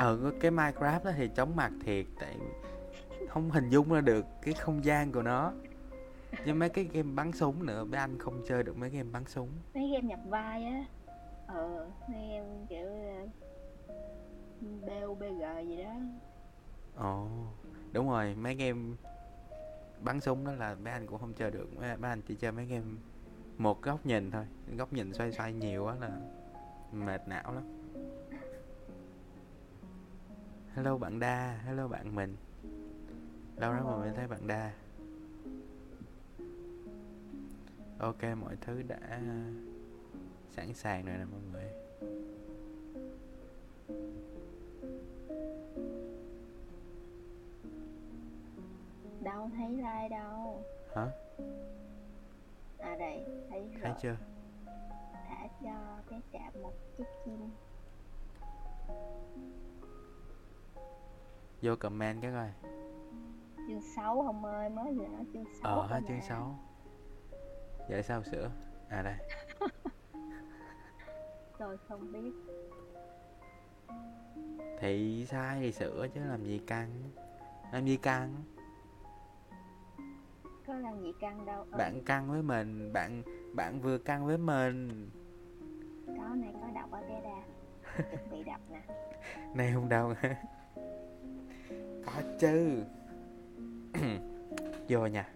[0.00, 2.36] ờ cái Minecraft đó thì chóng mặt thiệt tại
[3.28, 5.52] không hình dung ra được cái không gian của nó.
[6.44, 9.24] Nhưng mấy cái game bắn súng nữa mấy anh không chơi được mấy game bắn
[9.24, 9.48] súng.
[9.74, 10.84] Mấy game nhập vai á.
[11.46, 12.88] Ờ mấy game kiểu
[14.60, 15.94] BUBG gì đó.
[16.96, 17.28] Ồ
[17.92, 18.96] đúng rồi mấy game
[20.00, 21.68] bắn súng đó là mấy anh cũng không chơi được.
[21.76, 22.86] Mấy, mấy anh chỉ chơi mấy game
[23.58, 24.44] một góc nhìn thôi.
[24.76, 26.10] Góc nhìn xoay xoay nhiều quá là
[26.92, 27.79] mệt não lắm
[30.74, 32.36] hello bạn đa hello bạn mình.
[33.56, 34.72] Lâu lắm mà mới thấy bạn đa.
[37.98, 39.20] Ok mọi thứ đã
[40.50, 41.64] sẵn sàng rồi nè mọi người.
[49.22, 50.64] Đâu thấy like đâu.
[50.94, 51.10] Hả?
[52.78, 54.16] À đây thấy thấy rồi chưa?
[55.12, 57.50] Thả cho bé trạm một chiếc chim
[61.62, 62.50] vô comment cái coi.
[63.68, 66.58] Chương 6 không ơi mới vừa nói chương 6 ờ ha chương 6
[67.88, 68.50] vậy sao sửa
[68.88, 69.16] à đây.
[71.58, 72.32] Tôi không biết.
[74.80, 76.90] Thì sai thì sửa chứ làm gì căng.
[77.72, 78.34] Làm gì căng?
[80.66, 81.62] Có làm gì căng đâu.
[81.70, 83.22] Ừ, bạn căng với mình bạn
[83.54, 85.10] bạn vừa căng với mình.
[86.06, 87.42] Có này có đọc ở đa
[87.96, 88.82] chuẩn bị đọc nè.
[89.54, 90.14] Này không đâu
[92.14, 92.84] có chứ
[94.88, 95.28] vô nha.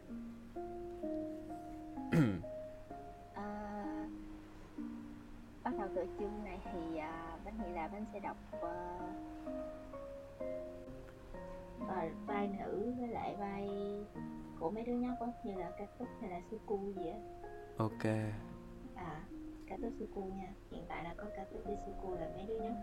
[3.35, 3.75] À,
[5.65, 8.99] bắt đầu từ chương này thì à, bánh nghĩ là bánh sẽ đọc à,
[11.89, 13.69] à, vai nữ với lại vai
[14.61, 17.19] của mấy đứa nhóc á như là Katut hay là Suku gì á.
[17.77, 18.05] Ok.
[18.95, 19.21] À
[19.69, 20.53] Katut Suku nha.
[20.71, 22.77] Hiện tại là có Katut với Suku là mấy đứa nhóc.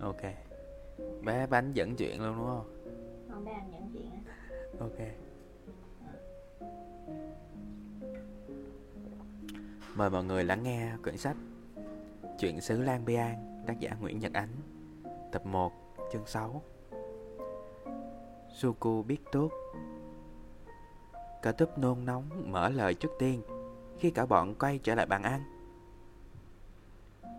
[0.00, 0.51] Ok
[1.22, 2.84] bé bánh dẫn chuyện luôn đúng không?
[3.30, 4.34] Không bé anh nhận chuyện á.
[4.80, 4.98] Ok.
[9.94, 11.36] Mời mọi người lắng nghe quyển sách
[12.38, 14.48] chuyện xứ Lan Bian tác giả Nguyễn Nhật Ánh
[15.32, 15.72] tập 1
[16.12, 16.62] chương 6
[18.48, 19.50] Suku biết tốt.
[21.42, 23.42] Cả túp nôn nóng mở lời trước tiên
[23.98, 25.42] khi cả bọn quay trở lại bàn ăn.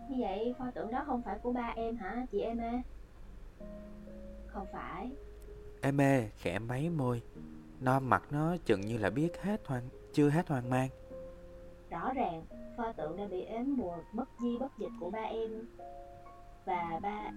[0.08, 2.82] Như vậy pho tượng đó không phải của ba em hả chị em ê
[4.46, 5.10] không phải.
[5.80, 7.22] Em mê khẽ máy môi.
[7.80, 10.88] Non mặt nó chừng như là biết hết hoang chưa hết hoang mang.
[11.90, 12.44] Rõ ràng
[12.76, 15.50] pho tượng đã bị ếm mùa bất di bất dịch của ba em.
[16.64, 17.30] Và ba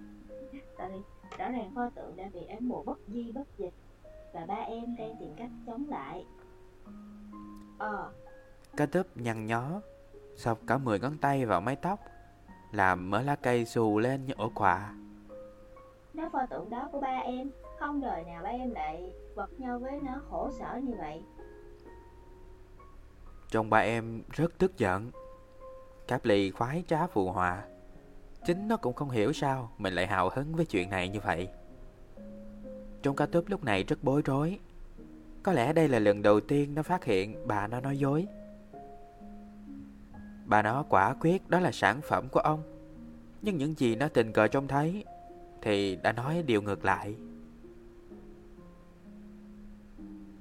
[0.78, 1.02] sorry
[1.38, 3.74] rõ ràng pho tượng đã bị ếm mùa bất di bất dịch.
[4.34, 6.26] Và ba em đang tìm cách chống lại.
[7.78, 8.12] Ờ.
[8.78, 9.82] Cá túp nhăn nhó
[10.36, 12.00] Sọc cả 10 ngón tay vào mái tóc
[12.72, 14.94] Làm mớ lá cây xù lên như ổ quạ
[16.18, 17.50] nó pho tượng đó của ba em.
[17.80, 21.24] Không đời nào ba em lại vật nhau với nó khổ sở như vậy.
[23.50, 25.12] Trông ba em rất tức giận.
[26.08, 27.64] Cáp lì khoái trá phù hòa.
[28.46, 31.50] Chính nó cũng không hiểu sao Mình lại hào hứng với chuyện này như vậy.
[33.02, 34.60] Trong cá túp lúc này rất bối rối.
[35.44, 38.28] Có lẽ đây là lần đầu tiên nó phát hiện bà nó nói dối.
[40.46, 42.64] Bà nó quả quyết đó là sản phẩm của ông.
[43.42, 45.06] Nhưng những gì nó tình cờ trông thấy
[45.62, 47.16] thì đã nói điều ngược lại.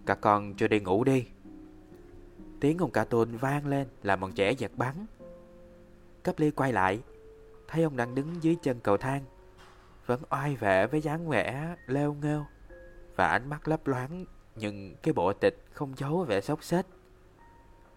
[0.06, 1.26] Các con cho đi ngủ đi.
[2.60, 4.94] Tiếng ông cả tôn vang lên làm bọn trẻ giật bắn.
[6.22, 7.02] Cấp ly quay lại,
[7.68, 9.22] Thấy ông đang đứng dưới chân cầu thang,
[10.06, 12.44] Vẫn oai vệ với dáng vẻ leo nghêu
[13.16, 14.24] Và ánh mắt lấp loáng,
[14.56, 16.86] Nhưng cái bộ tịch không giấu vẻ xốc xếch.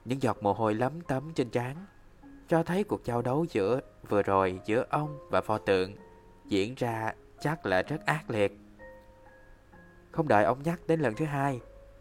[0.05, 1.75] Những giọt mồ hôi lấm tấm trên trán
[2.47, 5.95] Cho thấy cuộc giao đấu giữa, vừa rồi giữa ông và pho tượng
[6.49, 8.59] Diễn ra chắc là rất ác liệt.
[10.11, 11.59] Không đợi ông nhắc đến lần thứ hai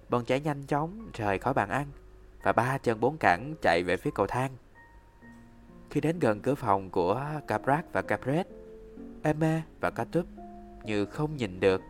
[0.09, 1.87] Bọn trẻ nhanh chóng rời khỏi bàn ăn
[2.43, 4.51] Và ba chân bốn cẳng chạy về phía cầu thang.
[5.91, 8.47] Khi đến gần cửa phòng của Caprat và Capret
[9.23, 10.27] Eme và Catup
[10.85, 11.83] như không nhìn được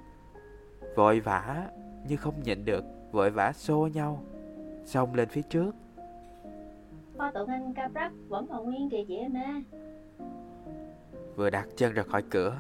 [0.96, 1.68] Vội vã
[2.08, 4.24] như không nhịn được Vội vã xô nhau
[4.84, 5.74] Xông lên phía trước.
[7.18, 9.62] Pho tượng anh Caprak vẫn còn nguyên kìa chị Eme,
[11.38, 12.58] Vừa đặt chân ra khỏi cửa.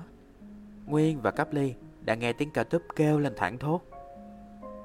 [0.86, 3.80] Nguyên và Cáp Ly đã nghe tiếng ca túp kêu lên thẳng thốt.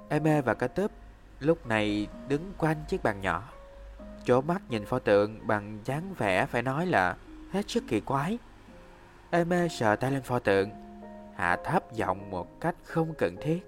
[0.09, 0.91] Eme và ca túp
[1.39, 3.49] lúc này đứng quanh chiếc bàn nhỏ.
[4.25, 7.17] Chỗ mắt nhìn pho tượng bằng dáng vẻ phải nói là
[7.51, 8.37] hết sức kỳ quái.
[9.31, 10.69] Eme sờ tay lên pho tượng
[11.35, 13.59] Hạ thấp giọng một cách không cần thiết.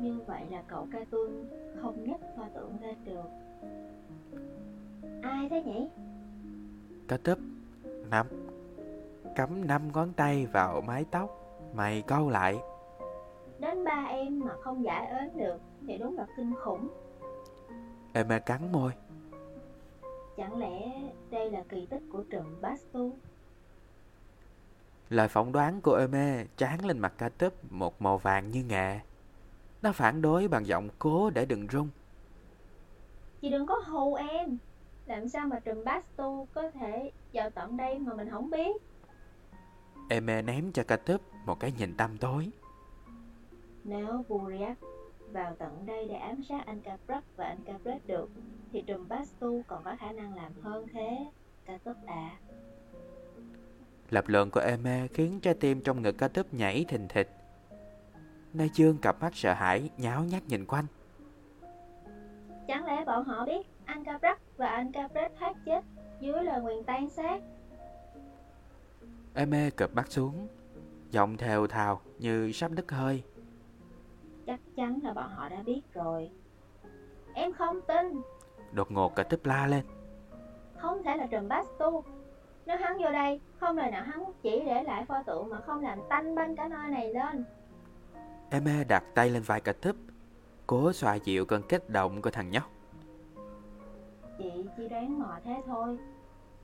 [0.00, 1.48] Như vậy là cậu ca tuân
[1.82, 3.28] không nhấc pho tượng lên được.
[5.22, 5.88] Ai thế nhỉ?
[7.08, 7.38] Ca túp
[8.10, 8.45] nắm
[9.36, 11.30] cắm năm ngón tay vào mái tóc.
[11.74, 12.56] Mày câu lại.
[13.58, 16.88] Đến ba em mà không giải ến được Thì đúng là kinh khủng.
[18.12, 18.92] Eme cắn môi.
[20.36, 23.12] Chẳng lẽ đây là kỳ tích của trùm Bastu?
[25.08, 29.00] Lời phỏng đoán của Eme tráng lên mặt ca túp một màu vàng như nghệ
[29.82, 31.88] Nó phản đối bằng giọng cố để đừng rung.
[33.40, 34.58] Chị đừng có hù em.
[35.06, 38.76] Làm sao mà trùm Bastu có thể vào tận đây mà mình không biết
[40.08, 42.50] Eme ném cho ca túp một cái nhìn tăm tối.
[43.84, 44.78] Nếu Buriak
[45.32, 48.30] vào tận đây để ám sát anh Caprak và anh Capret được
[48.72, 51.26] thì trùm Bastu còn có khả năng làm hơn thế
[51.66, 52.30] ca túp à?
[54.10, 57.30] Lập luận của Eme khiến trái tim trong ngực ca túp nhảy thình thịch.
[58.54, 60.84] Nơi dương cặp mắt sợ hãi nháo nhác nhìn quanh.
[62.68, 65.84] Chẳng lẽ bọn họ biết anh Caprak và anh Capret thoát chết
[66.20, 67.08] dưới lời nguyền tan
[69.36, 70.48] sát Eme cập mắt xuống.
[71.10, 73.22] Giọng thều thào như sắp đứt hơi.
[74.46, 76.30] Chắc chắn là bọn họ đã biết rồi.
[77.34, 78.22] Em không tin.
[78.72, 79.84] Đột ngột cả túp la lên.
[80.76, 82.04] Không thể là trùm Bastu
[82.66, 85.82] Nếu hắn vô đây Không lời nào hắn chỉ để lại pho tượng Mà không
[85.82, 87.44] làm tanh banh cả nơi này lên.
[88.50, 89.96] Eme đặt tay lên vai cả túp.
[90.66, 92.70] Cố xoa dịu cơn kích động của thằng nhóc.
[94.38, 95.98] Chị chỉ đoán mò thế thôi.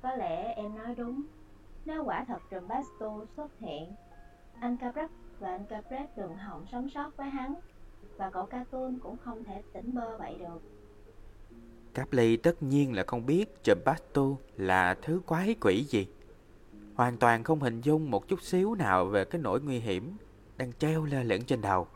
[0.02, 1.22] Có lẽ em nói đúng
[1.84, 3.94] nếu quả thật trùm Bastu xuất hiện,
[4.60, 7.54] Anh Caprak và anh Capret đừng hỏng sống sót với hắn,
[8.16, 10.62] Và cậu Cartoon cũng không thể tỉnh bơ vậy được.
[11.94, 16.06] Capley tất nhiên là không biết Chumbastu là thứ quái quỷ gì.
[16.94, 20.16] Hoàn toàn không hình dung một chút xíu nào về cái nỗi nguy hiểm
[20.56, 21.86] Đang treo lơ lửng trên đầu.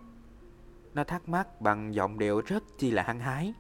[0.95, 3.55] Nó thắc mắc bằng giọng điệu rất chi là hăng hái.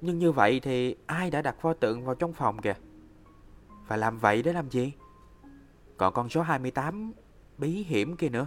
[0.00, 2.74] Nhưng như vậy thì ai đã đặt pho tượng vào trong phòng kìa?
[3.88, 4.92] Và làm vậy để làm gì?
[5.96, 7.12] Còn con số 28
[7.58, 8.46] bí hiểm kia nữa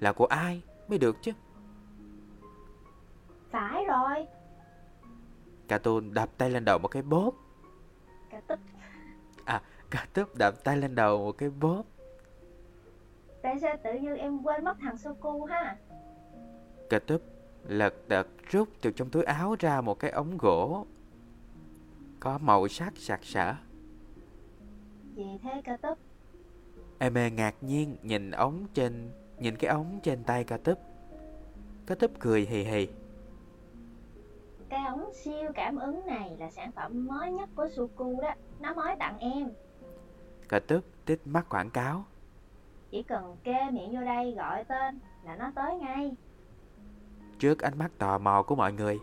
[0.00, 1.32] Là của ai mới được chứ?
[3.50, 4.26] Phải rồi.
[5.68, 7.34] Cartoon đập tay lên đầu một cái bóp
[8.30, 8.58] Cả tức
[9.44, 10.06] À, cả
[10.38, 11.82] đập tay lên đầu một cái bóp
[13.42, 15.76] Tại sao tự nhiên em quên mất thằng Soku ha?
[16.90, 16.98] Cả
[17.68, 20.86] lật đật rút từ trong túi áo ra một cái ống gỗ
[22.20, 23.54] Có màu sắc sặc sỡ
[25.18, 25.98] Gì thế ca túp?
[26.98, 30.78] Eme ngạc nhiên nhìn ống trên Nhìn cái ống trên tay cả túp.
[31.86, 32.88] Cả túp cười hì hì.
[34.68, 38.34] Cái ống siêu cảm ứng này là sản phẩm mới nhất của Suku đó.
[38.60, 39.50] Nó mới tặng em.
[40.48, 42.04] Cả túp tít mắt quảng cáo.
[42.90, 46.16] Chỉ cần kê miệng vô đây gọi tên là nó tới ngay.
[47.38, 48.98] Trước ánh mắt tò mò của mọi người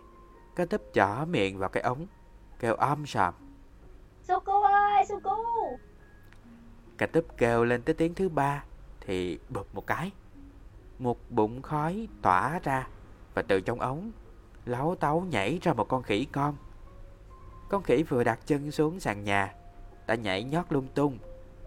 [0.56, 2.06] Cả túp chỏ miệng vào cái ống
[2.60, 3.34] Kêu om sòm.
[4.24, 5.36] Suku ơi Suku
[6.98, 8.64] Cả túp kêu lên tới tiếng thứ ba
[9.02, 10.12] Thì bụp một cái.
[11.00, 12.88] Một bụng khói tỏa ra
[13.34, 14.12] Và từ trong ống
[14.66, 16.56] Láo táo nhảy ra một con khỉ con.
[17.70, 19.54] Con khỉ vừa đặt chân xuống sàn nhà
[20.08, 21.18] Đã nhảy nhót lung tung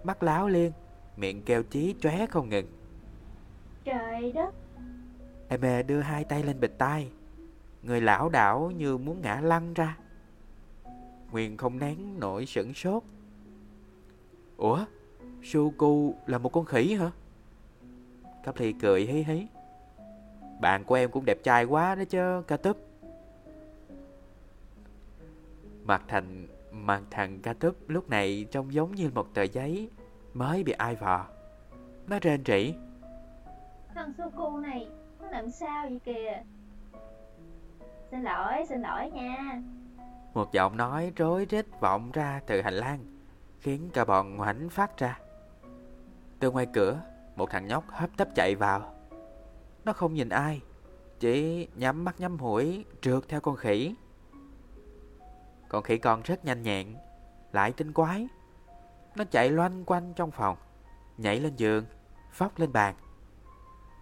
[0.05, 0.73] Mắt láo liên
[1.19, 2.67] Miệng kêu chí chóe không ngừng.
[3.85, 4.55] Trời đất!
[5.49, 7.11] Eme đưa hai tay lên bịch tai.
[7.83, 9.97] Người lão đảo như muốn ngã lăn ra.
[11.31, 13.03] Nguyên không nén nổi sửng sốt.
[14.57, 14.85] Ủa
[15.43, 17.11] Suku là một con khỉ hả?
[18.45, 19.47] Cáp Ly cười hí hí.
[20.61, 22.77] Bạn của em cũng đẹp trai quá đó chứ Ca túp
[25.85, 29.91] Mặt thành Mặt thằng ca túp lúc này trông giống như một tờ giấy
[30.35, 31.27] Mới bị ai vò.
[32.07, 32.75] Nó rên rỉ.
[33.95, 34.89] Thằng Suku này
[35.21, 36.43] Nó làm sao vậy kìa?
[38.11, 39.63] Xin lỗi xin lỗi nha.
[40.35, 42.99] Một giọng nói rối rít vọng ra từ hành lang
[43.61, 45.19] Khiến cả bọn ngoảnh phát ra
[46.39, 47.01] từ ngoài cửa,
[47.37, 48.95] Một thằng nhóc hấp tấp chạy vào.
[49.85, 50.61] Nó không nhìn ai,
[51.21, 53.95] Chỉ nhắm mắt nhắm mũi, Trượt theo con khỉ.
[55.69, 56.97] Con khỉ con rất nhanh nhẹn,
[57.53, 58.29] Lại tinh quái.
[59.17, 60.57] Nó chạy loanh quanh trong phòng,
[61.17, 61.85] Nhảy lên giường,
[62.33, 62.95] Phóc lên bàn.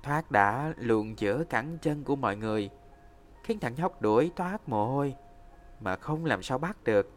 [0.03, 2.71] Thoát đã luồn giữa cẳng chân của mọi người,
[3.45, 5.15] Khiến thằng nhóc đuổi toát mồ hôi,
[5.81, 7.11] Mà không làm sao bắt được.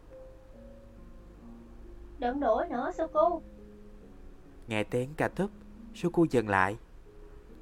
[2.18, 3.42] Đừng đuổi nữa Suku
[4.70, 5.50] Nghe tiếng cà thúc
[5.94, 6.76] Suku dừng lại.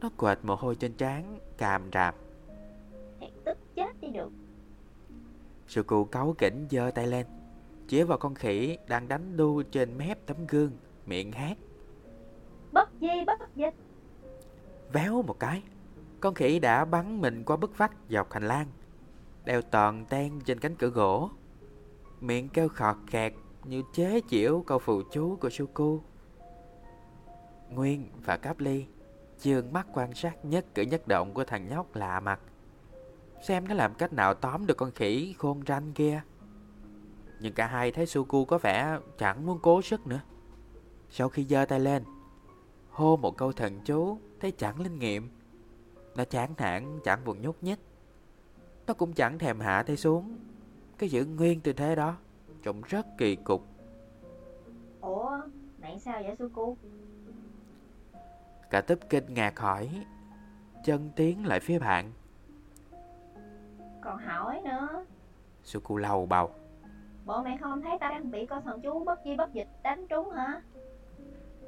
[0.01, 2.15] Nó quệt mồ hôi trên trán Càm rạp
[3.21, 4.31] Thiệt tức chết đi được.
[5.69, 7.27] Suku cáu kỉnh giơ tay lên
[7.89, 10.71] Chĩa vào con khỉ đang đánh đu trên mép tấm gương
[11.07, 11.59] Miệng hát.
[12.73, 13.75] Bất di bất dịch.
[14.93, 15.63] Véo một cái
[16.21, 18.67] Con khỉ đã bắn mình qua bức vách dọc hành lang
[19.45, 21.31] Đeo toàn ten trên cánh cửa gỗ.
[22.21, 23.33] Miệng kêu khọt kẹt
[23.65, 26.01] Như chế chịu câu phù chú của Suku
[27.71, 28.87] Nguyên và Cáp Ly
[29.39, 32.41] dương mắt quan sát nhất cử nhất động của thằng nhóc lạ mặt.
[33.43, 36.23] Xem nó làm cách nào tóm được con khỉ khôn ranh kia.
[37.41, 40.21] Nhưng cả hai thấy Suku có vẻ chẳng muốn cố sức nữa.
[41.11, 42.05] Sau khi giơ tay lên,
[42.91, 45.29] hô một câu thần chú thấy chẳng linh nghiệm.
[46.17, 47.79] Nó chán nản chẳng buồn nhúc nhích.
[48.87, 50.37] Nó cũng chẳng thèm hạ tay xuống.
[50.99, 52.17] Cái giữ nguyên tư thế đó
[52.63, 53.67] trông rất kỳ cục.
[55.01, 55.41] Ủa,
[55.79, 56.77] nãy sao vậy Suku?
[58.71, 60.05] Cả tấp kinh ngạc hỏi.
[60.85, 62.13] Chân tiến lại phía bạn.
[64.03, 65.05] Còn hỏi nữa.
[65.63, 66.51] Suku lầu bầu.
[67.27, 70.07] Bộ mày không thấy tao đang bị con thần chú bất di bất dịch đánh
[70.09, 70.61] trúng hả?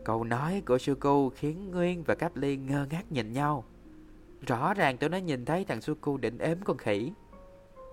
[0.05, 3.65] Câu nói của Suku khiến Nguyên và Cáp Ly ngơ ngác nhìn nhau.
[4.47, 7.13] Rõ ràng tụi nó nhìn thấy thằng Suku định ếm con khỉ.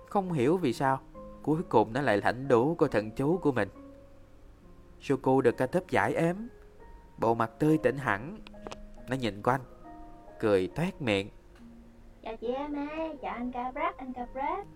[0.08, 1.00] Không hiểu vì sao
[1.48, 3.68] Cuối cùng nó lại lãnh đủ của thần chú của mình.
[5.00, 6.36] Suku được ca tấp giải ếm.
[7.18, 8.38] Bộ mặt tươi tỉnh hẳn
[9.08, 9.60] Nó nhìn quanh
[10.40, 11.28] Cười toét miệng.
[12.22, 14.66] Chào chị em ơi, chào anh Caprat, anh Caprat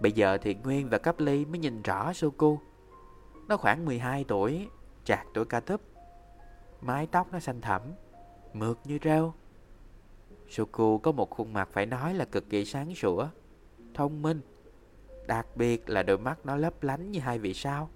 [0.00, 2.58] Bây giờ thì Nguyên và Cấp Ly mới nhìn rõ Suku.
[3.48, 4.68] Nó khoảng 12 tuổi
[5.04, 5.80] Chạc tuổi ca tấp
[6.80, 7.82] Mái tóc nó xanh thẳm
[8.52, 9.32] Mượt như rêu.
[10.48, 13.28] Suku có một khuôn mặt phải nói là cực kỳ sáng sủa
[13.94, 14.40] Thông minh.
[15.26, 17.88] Đặc biệt là đôi mắt nó lấp lánh như hai vị sao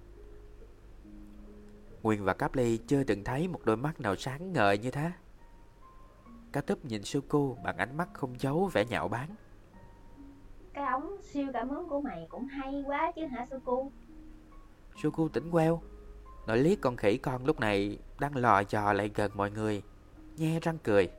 [2.06, 5.10] Nguyên và Cáp Ly chưa từng thấy một đôi mắt nào sáng ngời như thế.
[6.52, 9.28] Cá túp nhìn Suku bằng ánh mắt không giấu vẻ nhạo báng.
[10.72, 13.92] Cái ống siêu cảm hứng của mày cũng hay quá chứ hả Suku
[15.02, 15.80] Suku tỉnh queo.
[16.46, 19.82] Nó liếc con khỉ con lúc này đang lò dò lại gần mọi người
[20.36, 21.10] Nhe răng cười.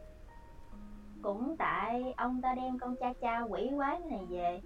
[1.22, 4.62] Cũng tại ông ta đem con cha cha quỷ quái này về.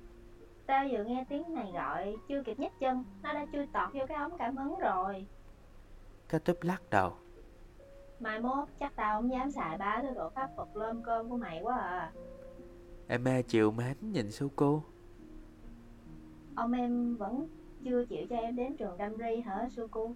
[0.66, 4.06] Tao vừa nghe tiếng này gọi Chưa kịp nhấc chân Nó đã chui tọt vô
[4.08, 5.28] cái ống cảm hứng rồi
[6.32, 7.12] Cá túp lắc đầu
[8.20, 11.38] Mai mốt chắc tao không dám xài ba thứ đồ pháp Phật lơm cơm của
[11.38, 12.12] mày quá à.
[13.08, 14.82] Em mê chiều mến nhìn Suku
[16.56, 17.48] Ông em vẫn
[17.84, 20.16] chưa chịu cho em đến trường Damri hả Suku?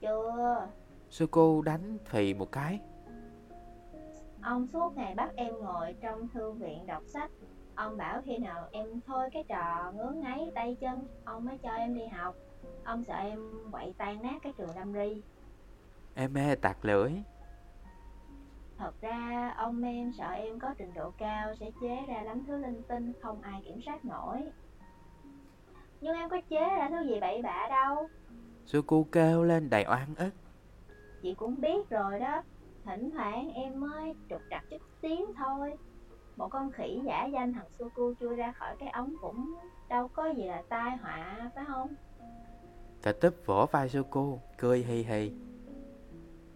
[0.00, 0.68] Chưa.
[1.10, 2.80] Suku đánh phì một cái.
[4.42, 7.30] Ông suốt ngày bắt em ngồi trong thư viện đọc sách.
[7.74, 11.70] Ông bảo khi nào em thôi cái trò ngứa ngáy tay chân Ông mới cho
[11.70, 12.34] em đi học
[12.84, 13.40] Ông sợ em
[13.72, 15.22] quậy tan nát cái trường Damri
[16.14, 17.12] Em mê tạc lưỡi?
[18.78, 22.56] Thật ra ông em sợ em có trình độ cao sẽ chế ra lắm thứ
[22.56, 24.42] linh tinh không ai kiểm soát nổi.
[26.00, 28.08] Nhưng em có chế ra thứ gì bậy bạ đâu.
[28.64, 30.30] Suku kêu lên đầy oan ức.
[31.22, 32.42] Chị cũng biết rồi đó.
[32.84, 35.76] Thỉnh thoảng em mới trục trặc chút xíu thôi.
[36.36, 39.54] Một con khỉ giả danh thằng Suku chui ra khỏi cái ống cũng
[39.88, 41.94] đâu có gì là tai họa phải không?
[43.02, 45.32] Cả túp vỗ vai Suku Cười hì hì.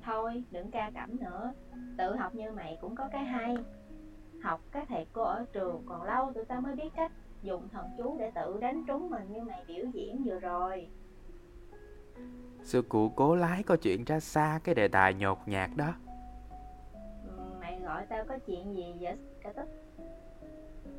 [0.03, 1.53] Thôi đừng ca cẩm nữa.
[1.99, 3.57] Tự học như mày cũng có cái hay.
[4.43, 7.13] Học các thầy cô ở trường còn lâu tụi tao mới biết cách
[7.43, 10.89] dùng thần chú để tự đánh trúng mình như mày biểu diễn vừa rồi.
[12.63, 15.95] Suku cố lái câu chuyện ra xa cái đề tài nhột nhạt đó.
[17.27, 19.69] Ừ, Mày gọi tao có chuyện gì vậy cả tức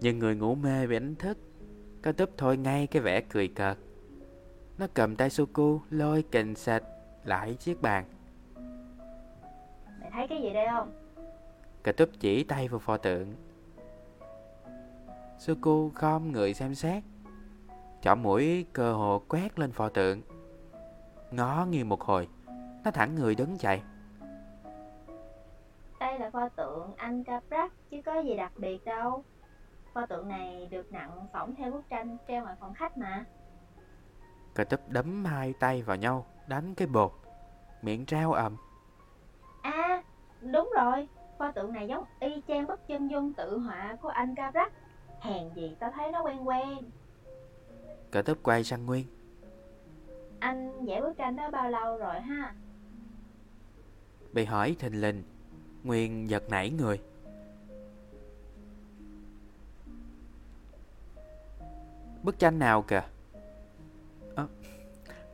[0.01, 1.37] Nhưng người ngủ mê bị đánh thức.
[2.03, 3.77] Cả túp thôi ngay cái vẻ cười cợt
[4.77, 6.83] Nó cầm tay Suku lôi kình sệt
[7.23, 8.05] lại chiếc bàn.
[9.99, 10.91] Mày thấy cái gì đây không?
[11.83, 13.33] Cả túp chỉ tay vào pho tượng.
[15.39, 17.03] Suku khom người xem xét.
[18.01, 20.21] Chỏ mũi cơ hồ quét lên pho tượng.
[21.31, 22.27] Ngó nghiêng một hồi
[22.83, 23.81] Nó thẳng người đứng dậy.
[25.99, 29.23] Đây là pho tượng anh Caprat chứ có gì đặc biệt đâu.
[29.93, 33.25] Pho tượng này được nặng phỏng theo bức tranh treo ngoài phòng khách mà
[34.57, 37.11] Cả túp đấm hai tay vào nhau Đánh cái bột.
[37.81, 38.57] Miệng trao ầm.
[39.61, 40.03] À
[40.41, 41.07] đúng rồi.
[41.37, 44.71] Pho tượng này giống y chang bức chân dung tự họa của anh Caprat
[45.19, 46.77] Hèn gì tao thấy nó quen quen.
[48.11, 49.05] Cả túp quay sang Nguyên.
[50.39, 52.53] Anh vẽ bức tranh đó bao lâu rồi ha?
[54.33, 55.23] Bị hỏi thình lình
[55.83, 57.01] Nguyên giật nảy người.
[62.23, 63.03] Bức tranh nào kìa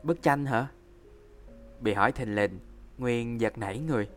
[0.04, 0.68] Bức tranh hả?
[1.80, 2.60] Bị hỏi thình lình
[2.98, 4.10] Nguyên giật nảy người.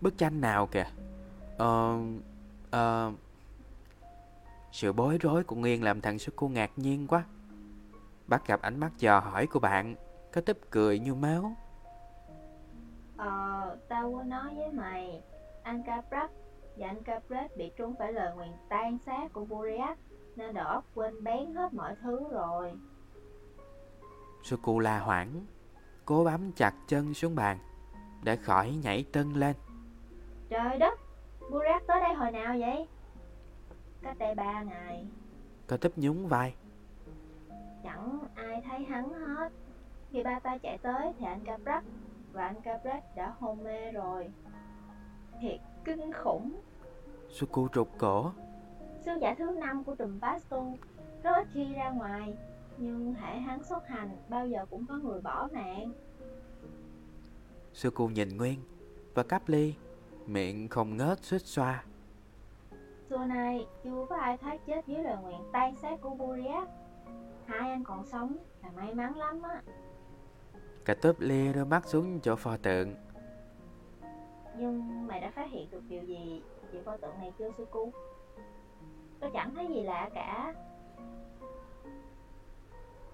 [0.00, 0.86] Bức tranh nào kìa?
[1.58, 1.98] Ờ
[2.70, 3.12] Ờ
[4.72, 7.24] Sự bối rối của Nguyên làm thằng Suku ngạc nhiên quá.
[8.26, 9.94] Bắt gặp ánh mắt dò hỏi của bạn
[10.32, 11.52] Có tấp cười như máu.
[13.16, 15.22] Ờ, tao có nói với mày
[15.62, 16.30] Anh Caprat
[16.76, 19.98] và anh Capret bị trúng phải lời nguyền tan xác của Buriat
[20.36, 22.72] Nên đầu óc quên bén hết mọi thứ rồi.
[24.42, 25.46] Suku la hoảng
[26.04, 27.58] Cố bám chặt chân xuống bàn
[28.24, 29.56] để khỏi nhảy tưng lên.
[30.48, 30.98] Trời đất,
[31.50, 32.88] Burak tới đây hồi nào vậy?
[34.02, 35.06] Cách đây ba ngày,
[35.68, 36.54] Cả tấp nhún vai.
[37.84, 39.52] chẳng ai thấy hắn hết.
[40.10, 41.84] Khi ba ta chạy tới thì anh Caprak
[42.32, 44.30] và anh Caprak đã hôn mê rồi.
[45.40, 46.60] Thiệt kinh khủng.
[47.28, 48.30] Suku rụt cổ.
[49.04, 50.76] Sứ giả thứ năm của trùm Pastu
[51.22, 52.34] rất ít khi ra ngoài,
[52.78, 55.92] nhưng hãy hắn xuất hành bao giờ cũng có người bỏ mạng.
[57.72, 58.58] Suku nhìn Nguyên
[59.14, 59.74] và cắp ly,
[60.26, 61.84] miệng không ngớt suýt xoa.
[63.10, 66.68] Xưa nay chưa có ai thoát chết dưới lời nguyện tan xác của Buriak.
[67.46, 69.62] Hai anh còn sống là may mắn lắm á.
[70.84, 72.94] Cả tớp lia đưa mắt xuống chỗ pho tượng.
[74.58, 76.42] Nhưng mày đã phát hiện được điều gì
[76.72, 77.92] về pho tượng này chưa Suku?
[79.20, 80.54] Tôi chẳng thấy gì lạ cả.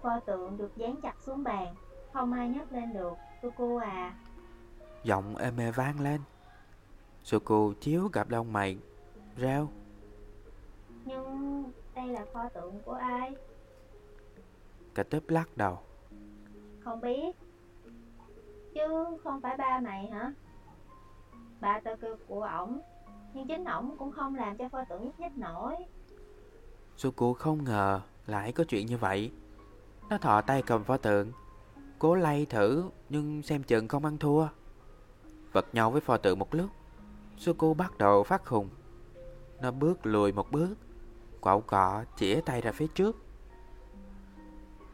[0.05, 1.75] Pho tượng được dán chặt xuống bàn,
[2.13, 3.13] không ai nhấc lên được.
[3.41, 4.15] Suku à,
[5.03, 6.21] Giọng êm ê vang lên.
[7.23, 8.77] Suku chiếu gặp lông mày,
[9.37, 9.69] reo.
[11.05, 11.63] nhưng
[11.95, 13.35] đây là pho tượng của ai?
[14.95, 15.79] Cả tớp lắc đầu.
[16.79, 17.35] Không biết.
[18.73, 20.33] Chứ không phải ba mày hả?
[21.61, 22.79] Ba tao kêu của ổng,
[23.33, 25.75] nhưng chính ổng cũng không làm cho pho tượng nhúc nhích nổi.
[26.97, 29.31] Suku không ngờ lại có chuyện như vậy.
[30.09, 31.31] Nó thò tay cầm pho tượng,
[31.99, 34.47] cố lay thử nhưng xem chừng không ăn thua.
[35.51, 36.69] Vật nhau với pho tượng một lúc,
[37.37, 38.69] Suku bắt đầu phát khùng.
[39.61, 40.75] Nó bước lùi một bước,
[41.41, 43.15] quạo cọ chĩa tay ra phía trước.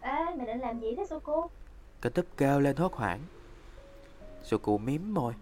[0.01, 1.49] Ê, mày định làm gì thế Suku?
[2.01, 3.19] Cả túp kêu lên hốt hoảng.
[4.43, 5.33] Suku miếm môi.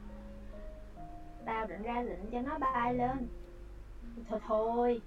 [1.46, 3.28] Tao định ra lệnh cho nó bay lên.
[4.30, 5.02] Thôi thôi,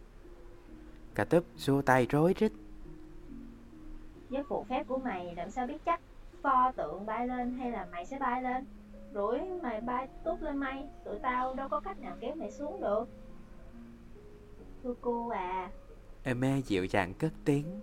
[1.14, 2.52] Cả túp xua tay rối rít.
[4.32, 6.00] Với phụ phép của mày làm sao biết chắc
[6.42, 8.66] pho tượng bay lên hay là mày sẽ bay lên.
[9.14, 12.80] Rủi mày bay tút lên mây, tụi tao đâu có cách nào kéo mày xuống
[12.80, 13.08] được.
[14.82, 15.70] Suku à,
[16.22, 17.80] Eme dịu dàng cất tiếng.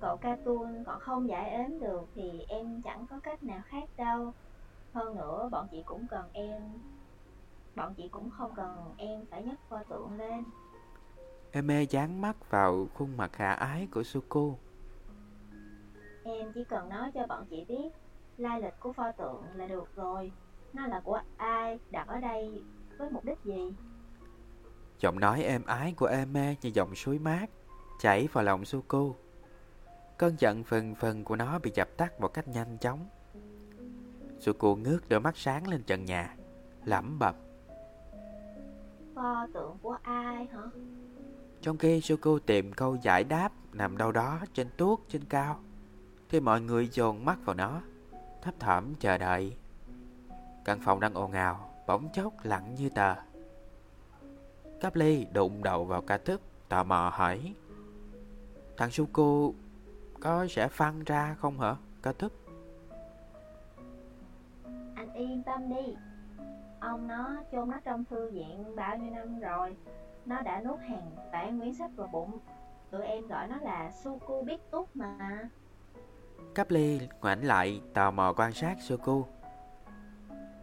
[0.00, 4.32] cậu Cartoon còn không giải ếm được thì em chẳng có cách nào khác đâu.
[4.92, 6.62] Hơn nữa bọn chị cũng cần em
[7.76, 10.44] Bọn chị cũng không cần em phải nhấc pho tượng lên
[11.52, 14.54] Eme dán mắt vào khuôn mặt hạ ái của Suku.
[16.28, 17.88] Em chỉ cần nói cho bọn chị biết
[18.38, 20.32] lai lịch của pho tượng là được rồi
[20.72, 22.62] Nó là của ai, đặt ở đây
[22.98, 23.72] với mục đích gì
[25.00, 27.46] Giọng nói êm ái của Eme như dòng suối mát
[27.98, 29.14] chảy vào lòng Suku.
[30.18, 33.06] Cơn giận phần phần của nó bị dập tắt một cách nhanh chóng.
[34.38, 36.36] Suku ngước đôi mắt sáng lên trần nhà,
[36.84, 37.34] lẩm bẩm.
[39.14, 40.62] Pho tượng của ai hả?
[41.60, 45.60] Trong khi Suku tìm câu giải đáp nằm đâu đó trên tuốt trên cao,
[46.28, 47.80] thì mọi người dồn mắt vào nó,
[48.42, 49.56] thấp thỏm chờ đợi.
[50.64, 53.14] Căn phòng đang ồn ào, bỗng chốc lặng như tờ.
[54.80, 57.54] Cáp ly đụng đầu vào ca thức, tò mò hỏi.
[58.76, 59.54] Thằng Suku
[60.20, 62.32] có sẽ phăng ra không hả, ca thức?
[64.94, 65.96] Anh yên tâm đi
[66.80, 69.76] Ông nó chôn nó trong thư viện bao nhiêu năm rồi
[70.26, 72.38] Nó đã nuốt hàng vạn quyển sách vào bụng
[72.90, 75.48] Tụi em gọi nó là Suku biết túc mà
[76.54, 79.26] Cáp ly ngoảnh lại tò mò quan sát Suku.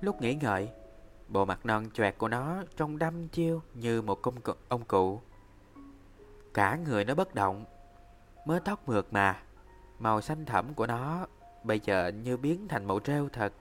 [0.01, 0.69] Lúc nghĩ ngợi,
[1.27, 5.21] bộ mặt non choẹt của nó trông đăm chiêu như một công cụ, ông cụ.
[6.53, 7.65] Cả người nó bất động,
[8.45, 9.41] mớ tóc mượt mà,
[9.99, 11.27] màu xanh thẫm của nó
[11.63, 13.53] bây giờ như biến thành màu rêu thật,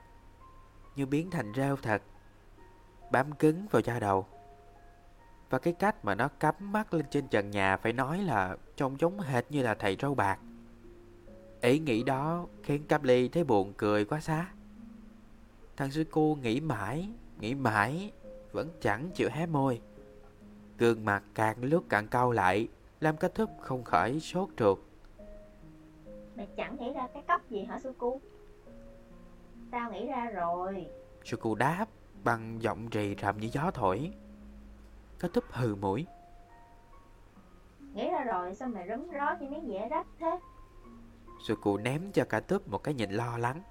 [0.96, 2.02] như biến thành rêu thật,
[3.10, 4.26] bám cứng vào da đầu.
[5.50, 9.00] Và cái cách mà nó cắm mắt lên trên trần nhà phải nói là trông
[9.00, 10.38] giống hệt như là thầy râu bạc.
[11.64, 14.48] Ý nghĩ đó khiến Cáp Ly thấy buồn cười quá xá.
[15.76, 17.08] Thằng Suku nghĩ mãi,
[17.40, 18.12] nghĩ mãi,
[18.52, 19.80] vẫn chẳng chịu hé môi.
[20.78, 22.68] Gương mặt càng lúc càng cau lại,
[23.00, 24.78] làm kết thúc không khỏi sốt ruột.
[26.36, 28.20] Mày chẳng nghĩ ra cái cốc gì hả Suku
[29.70, 30.86] Tao nghĩ ra rồi
[31.24, 31.86] Suku đáp
[32.24, 34.12] bằng giọng rì rầm như gió thổi.
[35.18, 36.06] Kết thúc hừ mũi.
[37.94, 40.38] Nghĩ ra rồi sao mày rấm ró như miếng dẻ rách thế
[41.44, 43.62] Suku ném cho cả túp một cái nhìn lo lắng.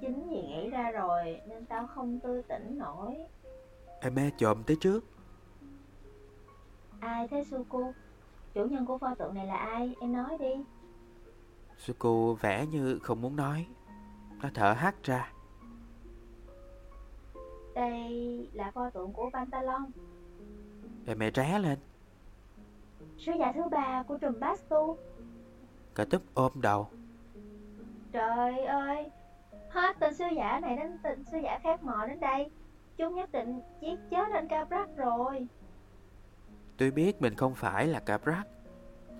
[0.00, 3.16] Chính vì nghĩ ra rồi nên tao không tư tỉnh nổi
[4.00, 5.04] Eme chồm tới trước.
[7.00, 7.92] Ai thế Suku
[8.54, 10.64] Chủ nhân của pho tượng này là ai Em nói đi
[11.78, 13.66] Suku vẻ như không muốn nói.
[14.42, 15.32] Nó thở hắt ra.
[17.74, 19.90] Đây là pho tượng của Pantalon
[21.06, 21.78] Eme ré lên.
[23.18, 24.96] Sứ giả thứ ba của trùm Bastu
[25.94, 26.88] Cả túp ôm đầu.
[28.12, 29.10] Trời ơi
[29.70, 32.50] hết tên sứ giả này đến tên sứ giả khác mò đến đây.
[32.96, 35.46] Chúng nhất định giết chết anh Caprak rồi.
[36.76, 38.46] Tôi biết mình không phải là Caprak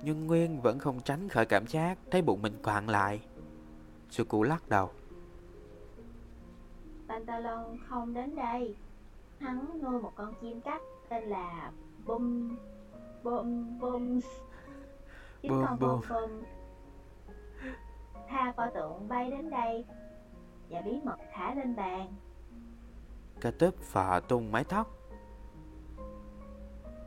[0.03, 3.21] Nhưng Nguyên vẫn không tránh khỏi cảm giác Thấy bụng mình quặn lại.
[4.11, 4.91] Suku lắc đầu.
[7.09, 8.77] Pantalon không đến đây.
[9.39, 11.73] Hắn nuôi một con chim cắt tên là
[12.07, 12.57] Bum
[13.23, 14.21] Bum Bum
[15.43, 15.91] Chính Bum con Bum.
[15.91, 16.43] Bum Bum
[18.29, 19.85] Tha pho tượng bay đến đây
[20.71, 22.13] Và bí mật thả lên bàn.
[23.41, 24.91] Cả tớp phò tung mái tóc.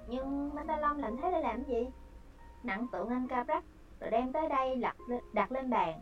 [0.07, 1.87] Nhưng Pantalon làm thế để làm gì?
[2.63, 3.63] Nặng tượng anh Caprak
[3.99, 4.97] Rồi đem tới đây đặt,
[5.33, 6.01] đặt lên bàn.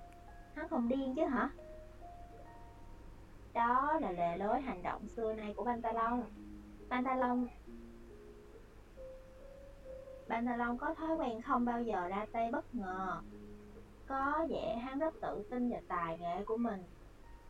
[0.55, 1.49] Hắn không điên chứ hả?
[3.53, 6.23] Đó là lề lối hành động xưa nay của Pantalon
[6.89, 7.47] Pantalon
[10.29, 13.21] Pantalon có thói quen không bao giờ ra tay bất ngờ
[14.07, 16.83] có vẻ hắn rất tự tin vào tài nghệ của mình.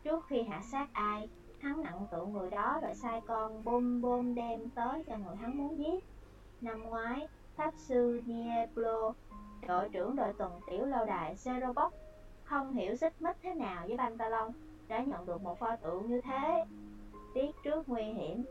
[0.02, 4.34] Trước khi hạ sát ai Hắn nặng tượng người đó rồi sai con bom bom
[4.34, 6.04] đem tới cho người hắn muốn giết.
[6.60, 9.12] Năm ngoái, Pháp sư Diablo,
[9.68, 11.90] đội trưởng đội tuần tiểu lâu đài Zerobot
[12.44, 14.52] Không hiểu xích mích thế nào với Pantalon
[14.88, 16.64] đã nhận được một pho tượng như thế.
[17.34, 18.44] Tiếc trước nguy hiểm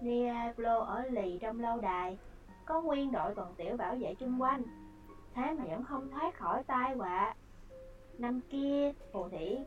[0.00, 2.18] Diablo ở lì trong lâu đài
[2.64, 4.62] Có nguyên đội tuần tiểu bảo vệ chung quanh
[5.34, 7.34] Thế mà vẫn không thoát khỏi tai họa.
[8.18, 9.58] Năm kia, phù thủy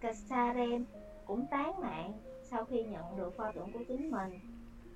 [0.00, 0.84] Kasaren
[1.26, 4.40] cũng tán mạng sau khi nhận được pho tượng của chính mình.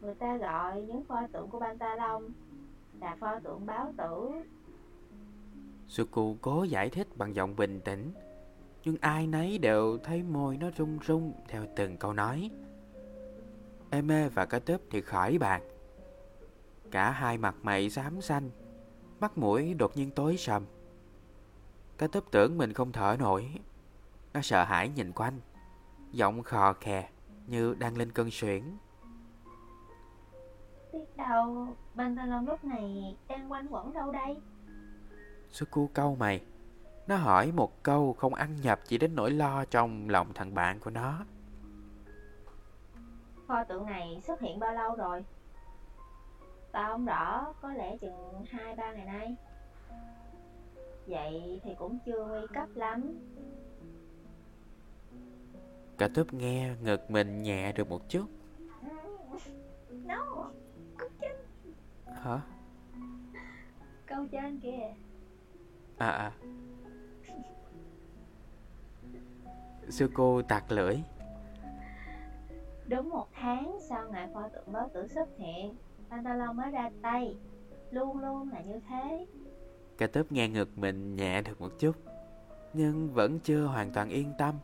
[0.00, 2.22] Người ta gọi những pho tượng của Pantalon
[3.00, 4.30] là pho tượng báo tử.
[5.87, 8.12] Suku cố giải thích bằng giọng bình tĩnh
[8.85, 12.50] Nhưng ai nấy đều thấy môi nó rung rung Theo từng câu nói.
[13.90, 15.62] Eme và cá tớp thì khỏi bàn.
[16.90, 18.50] Cả hai mặt mày xám xanh
[19.20, 20.64] Mắt mũi đột nhiên tối sầm.
[21.98, 23.54] Cả tớp tưởng mình không thở nổi.
[24.35, 25.40] Nó sợ hãi nhìn quanh.
[26.12, 27.09] Giọng khò khè
[27.46, 28.62] Như đang lên cơn suyễn.
[30.92, 34.37] Biết đâu Pantalon lúc này đang quanh quẩn đâu đây?
[35.50, 36.44] Suku câu mày.
[37.06, 40.80] Nó hỏi một câu không ăn nhập Chỉ đến nỗi lo trong lòng thằng bạn
[40.80, 41.24] của nó.
[43.46, 45.24] Pho tượng này xuất hiện bao lâu rồi?
[46.72, 49.37] Tao không rõ, có lẽ chừng 2-3 ngày nay
[51.07, 53.19] Vậy thì cũng chưa nguy cấp lắm.
[55.99, 58.27] Cả tớp nghe ngực mình nhẹ được một chút.
[60.07, 60.51] No,
[60.99, 61.37] câu trên,
[62.07, 62.40] Hả?
[64.07, 64.95] câu trên kìa.
[65.99, 66.33] À à.
[69.88, 70.97] Suko tặc lưỡi.
[72.88, 75.75] Đúng một tháng sau ngày pho tượng báo tử xuất hiện
[76.11, 77.37] Pantalon mới ra tay.
[77.90, 79.27] Luôn luôn là như thế
[79.98, 81.92] Cả tớp nghe ngực mình nhẹ được một chút,
[82.72, 84.54] Nhưng vẫn chưa hoàn toàn yên tâm.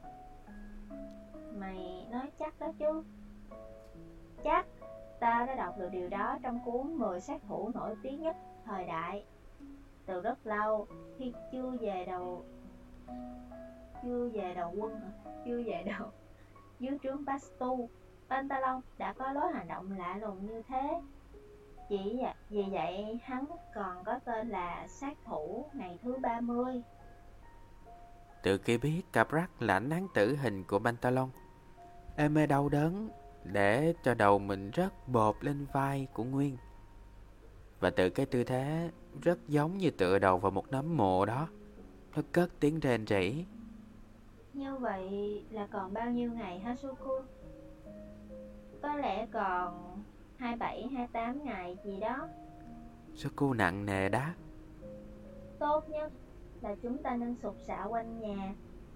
[1.57, 3.03] Mày nói chắc đó chứ
[4.45, 4.67] Chắc
[5.21, 8.85] Tao đã đọc được điều đó trong cuốn 10 sát thủ nổi tiếng nhất thời
[8.85, 9.25] đại.
[10.07, 10.87] Từ rất lâu,
[11.19, 12.45] Khi chưa về đầu,
[14.03, 15.01] Chưa về đầu quân?
[15.45, 16.09] Chưa về đầu
[16.81, 17.89] Dưới trướng Bastu
[18.29, 21.01] Pantalon đã có lối hành động lạ lùng như thế.
[21.93, 26.83] Chỉ vậy- vì vậy hắn còn có tên là sát thủ ngày thứ 30
[28.43, 31.29] Từ khi biết Caprak là án tử hình của Pantalon
[32.17, 33.09] Eme đau đớn
[33.45, 36.57] Để cho đầu mình rớt bột lên vai của Nguyên.
[37.81, 38.91] Và từ cái tư thế
[39.23, 41.49] rất giống như tựa đầu vào một nấm mộ đó
[42.17, 43.45] Nó cất tiếng rền rỉ.
[44.53, 47.21] Như vậy là còn bao nhiêu ngày hả Suku?
[48.83, 50.03] Có lẽ còn
[50.43, 52.29] 27, 28 ngày gì đó.
[53.15, 54.35] Suku nặng nề đáp
[55.59, 56.13] Tốt nhất
[56.63, 58.55] là chúng ta nên sụp sạo quanh nhà